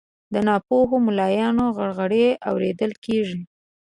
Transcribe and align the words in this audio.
د 0.33 0.35
ناپوهو 0.47 0.95
ملایانو 1.07 1.65
غرغړې 1.77 2.27
اورېدل 2.49 2.91
کیږي 3.05 3.39